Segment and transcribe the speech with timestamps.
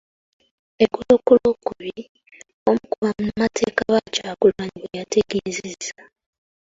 [0.83, 2.03] Eggulo ku Lwokubiri,
[2.69, 5.93] omu ku bannamateeka ba Kyagulanyi bwe yategeezezza.